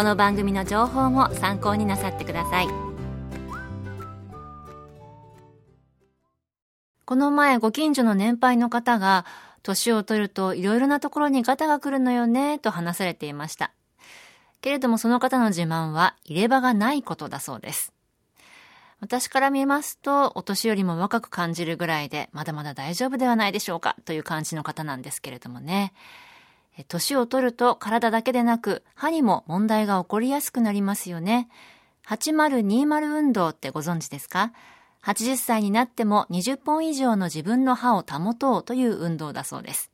[0.00, 2.68] この番組の情報も参考になさってください。
[7.04, 9.26] この前ご近所の年配の方が
[9.62, 13.72] 年を取るといろいろなところにガタが来るのよねと話されていました。
[14.62, 17.92] けれどもその方の自慢は入れ歯がないことだそうです。
[19.00, 25.92] 私から見ますと、お年よりも若く感じるぐらいで、まだまだ大丈夫ではないでしょうか、という感じの方なんですけれどもね。
[26.88, 31.48] 年を取ると体だけでなく歯にも問題が起こりやすくなりますよね。
[32.06, 34.52] 8020運動ってご存知ですか
[35.02, 39.90] ?80 歳になっても20本以上の自分の歯を保とうという運動だそうです。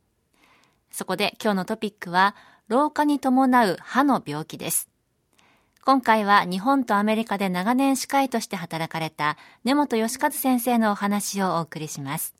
[0.90, 2.34] そこで今日のトピックは、
[2.68, 4.88] 老化に伴う歯の病気です。
[5.84, 12.34] 今回は日本とアメリカで長年歯科医として働かれた根本義和先生のお話をお送りします。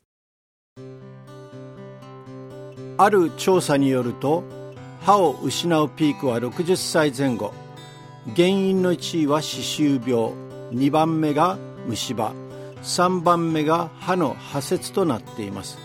[2.97, 4.43] ある調査によると
[5.01, 7.53] 歯を失うピークは60歳前後。
[8.35, 10.33] 原因の1位は歯周病。
[10.71, 12.33] 2番目が虫歯。
[12.81, 15.77] 3番目が歯の破切となっています。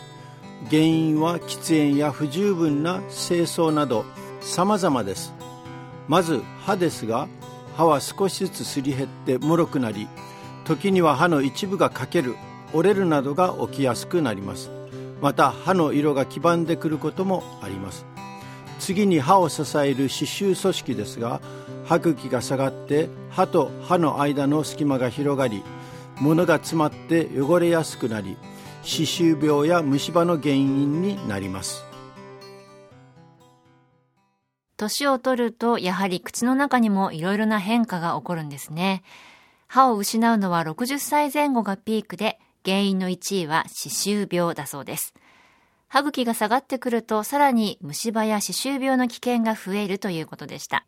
[0.70, 4.04] 原因は喫煙や不十分な清掃など
[4.40, 5.34] 様々です。
[6.08, 7.28] まず歯ですが
[7.76, 10.08] 歯は少しずつすり減って脆くなり
[10.64, 12.36] 時には歯の一部が欠ける
[12.72, 14.81] 折れるなどが起きやすくなります。
[15.22, 18.04] また歯の色が黄ばんでくることもあります。
[18.80, 21.40] 次に歯を支える歯周組織ですが
[21.84, 25.62] 歯茎が下がって歯と歯の間の隙間が広がり
[26.20, 28.36] 物が詰まって汚れやすくなり
[28.82, 31.84] 歯周病や虫歯の原因になります。
[34.76, 39.04] 年を取るとやはり口の中にもいろいろな変化が起こるんですね。
[39.68, 45.14] 歯を失うのは60歳前後がピークで原因の1位は歯周病だそうです。
[45.88, 50.86] 歯茎が下がってくるとさらに虫歯や歯周病の危険が増えるということでした。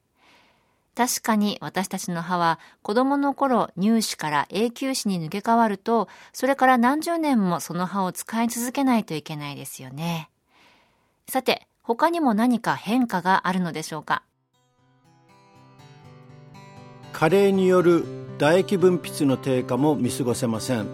[0.95, 10.31] 確かに私たちの歯は子供の頃乳歯から永久歯に抜け変わると、それから何十年もその歯を使い続けないといけないですよね。
[11.29, 14.23] さて、他にも何か変化があるのでしょうか？
[17.13, 18.05] 加齢による
[18.39, 20.87] 唾液分泌の低下も見過ごせません。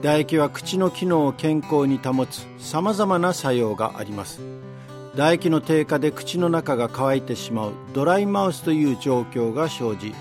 [0.00, 4.40] 唾液は口の機能を健康に保つさまざまな作用があります。
[5.12, 10.14] 唾液の低下で口の中が乾いてしまうドライマウスという状況が生じ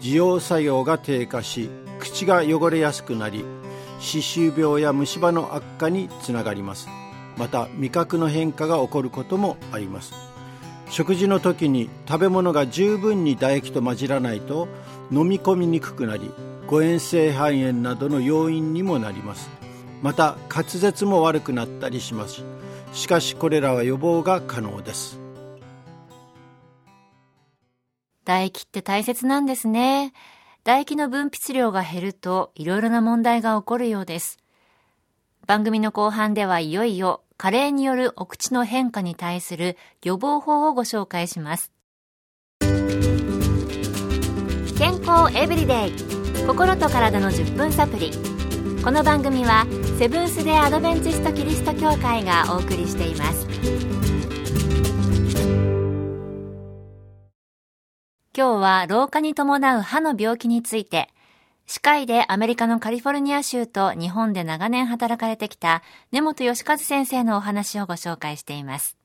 [0.00, 3.44] 滋養作用が低下し口が汚れやすくなり
[4.00, 6.88] 歯周病や虫歯の悪化につながります。
[7.36, 10.12] また味覚の変化が起こることもあります。
[10.90, 14.66] 食事の時に食べ物が十分に唾液と混じらないと
[15.12, 16.30] 飲み込みにくくなり
[16.72, 19.50] 誤嚥性肺炎などの要因にもなります。
[20.00, 22.44] また滑舌も悪くなったりします。
[22.94, 25.20] しかしこれらは予防が可能です。
[28.24, 30.14] 唾液って大切なんですね。
[30.64, 34.38] 唾液の分泌量が減るといろいろな問題が起こるようです。
[35.46, 41.70] 番組の後半ではいよいよ加齢によるお口の変化に対する予防法をご紹介します。
[44.78, 48.10] 健康エブリデイ心と体の10分サプリ
[48.84, 49.66] この番組は
[49.98, 53.46] セブンス・デ・アドベンチスト・キリスト教会がお送りしています
[58.36, 61.08] 今日は老化に伴う歯の病気について
[61.66, 68.96] 歯科医でアメリカのカリフォルニア州と日本で長年働かれてきた根本義和先生のお話をご紹介しています。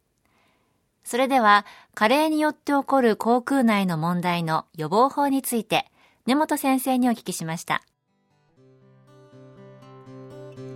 [1.07, 5.90] それでは、加齢によって起こる口腔内の問題の予防法について、
[6.28, 7.84] 根本先生にお聞きしました。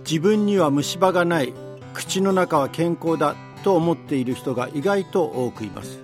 [0.08, 1.52] 自分には虫歯がない
[1.92, 5.98] 口の中は健康だと思っている人が意外と多くいます。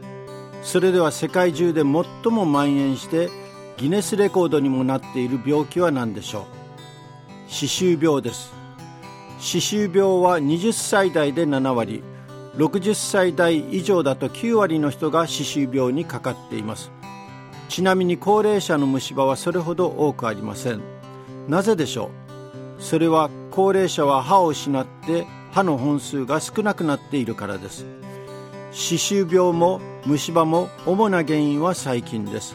[0.63, 2.05] それでは世界中で最も
[2.45, 3.31] 蔓延して
[3.79, 6.45] ギネスレコードにもなっている病気は何でしょう？
[7.49, 8.53] 歯周病です。
[9.39, 12.03] 歯周病は20歳代で7割
[12.57, 16.91] 60歳代以上だと9割の人が歯周病にかかっています。
[17.69, 20.81] ちなみに高齢者の虫歯はそれほど多くありません。
[21.49, 22.11] なぜでしょ
[22.79, 22.83] う？
[22.83, 27.87] それは高齢者は歯を失って歯の本数が少なくなっているからです。
[28.71, 32.55] 歯周病も虫歯も主な原因は細菌です。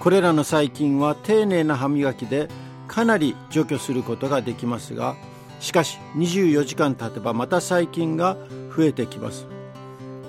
[0.00, 2.48] これらの細菌は丁寧な歯磨きで
[2.88, 5.16] かなり除去することができますが
[5.60, 8.36] しかし24時間経てばまた細菌が
[8.74, 9.46] 増えてきます。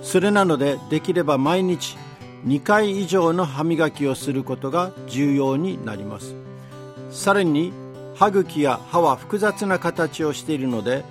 [0.01, 1.97] それなのでできれば毎日
[2.45, 6.35] 2回以上の歯磨きをすることが重要になります。
[7.11, 7.71] さらに
[8.15, 11.03] 歯茎や歯は複雑な形をしているので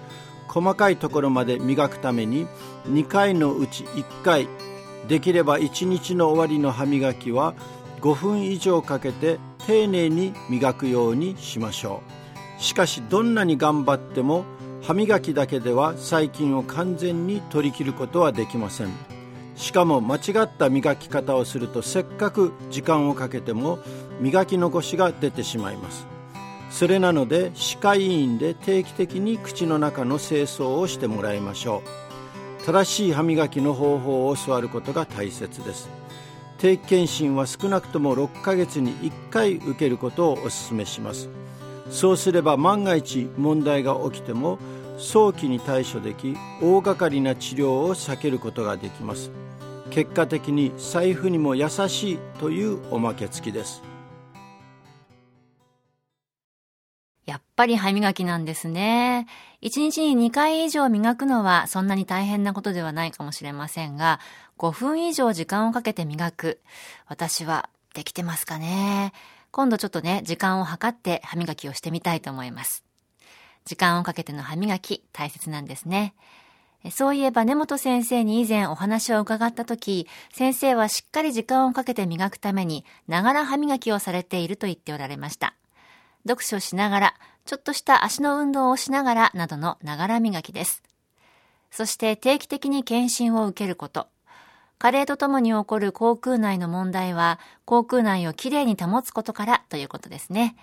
[0.49, 2.47] 細かいところまで磨くために
[2.89, 4.49] 2回のうち1回
[5.09, 7.55] できれば1日の終わりの歯磨きは
[8.01, 12.03] 5分以上かけて丁寧に磨くようにしましょ
[12.59, 12.63] う。
[12.63, 14.45] しかしどんなに頑張っても
[14.83, 19.10] 歯磨きだけでは細菌を完全に取り切ることはできません。
[19.61, 23.79] しかも間違った磨き方をするとせっかく時間をかけても
[24.19, 26.07] 磨き残しが出てしまいます。
[26.71, 31.83] それなので歯科医院で定期的に口の中の清掃をしてもらいましょ
[32.63, 32.65] う。
[32.65, 35.91] 正しい歯磨きの方法を教わることが大切です。
[36.57, 41.29] 定期検診は少なくとも6ヶ月に1回受けることをお勧めします。
[41.91, 44.59] そうすれば万が一問題が起きても
[45.01, 49.31] 早期に対処でき大掛かりな治療を避けることができます
[49.91, 53.83] 結果的に財布にも優しいというおまけ付きです
[57.25, 59.29] やっぱり歯磨きなんですね。
[59.63, 64.19] 1日に2回以上磨くのはそんなに大変なことではないかもしれませんが、
[64.59, 66.61] 5分以上時間をかけて磨く。
[67.07, 69.13] 私はできてますかね。
[69.53, 72.90] 今度ちょっとね、時間を計って歯磨きをしてみたいと思います。
[73.65, 76.15] 時間をかけての歯磨き、大切なんですね。
[76.91, 85.55] そういえば根本先生に以前お話を伺った時、先生はしっかり時間をかけて磨くために、ながら歯磨きをされていると言っておられました。
[86.27, 87.15] 読書しながら、
[87.45, 90.83] ちょっとした足の運動をしながらなどのながら磨きです。
[91.71, 94.09] そして定期的に検診を受けること。
[94.79, 100.57] 加齢とともに起こる口腔内の問題は、口腔内をきれいに保つことからということですね。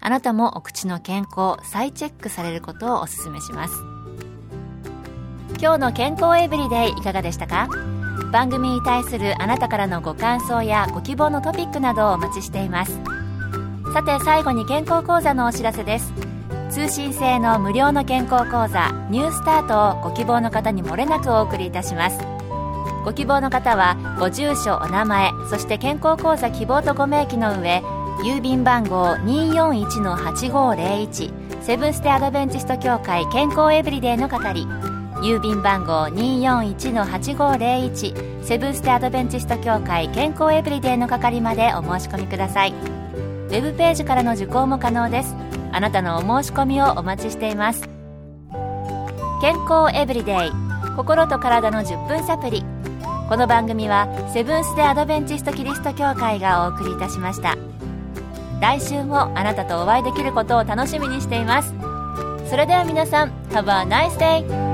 [0.00, 3.74] あなたもお口の健康、再チェックされることをお勧めします。
[5.60, 7.68] 今日の健康エブリデイいかがでしたか？
[8.32, 13.00] 番組に対するあなたからのご感想やご希望のトピックなどをお待ちしています。
[13.92, 16.12] さて最後に健康講座のお知らせです。
[16.70, 22.18] 通信制の無料の健康講座ニュースタートをご希望の方にもれなくお送りいたします。
[23.04, 27.82] ご希望の方はご住所お名前そして健康講座希望とご明記の上
[28.24, 34.62] 郵便番号241-8501セブンステアドベンチスト協会健康エブリデイの係
[35.16, 42.72] 郵便番号241-8501セブンステアドベンチスト協会健康エブリデイの係までお申し込みください。
[42.72, 45.36] ウェブページからの受講も可能です。
[45.72, 47.82] あなたのお申し込みをお待ちしています。
[49.42, 50.50] 健康エブリデイ
[50.96, 52.64] 心と体の10分サプリ
[53.28, 57.73] この番組はセブンス・デ・アドベンチスト・キリスト教会がお送りいたしました。
[58.64, 61.74] 来週もあなたとお会いできることを楽しみにしています
[62.48, 64.73] それでは皆さん Have a nice day!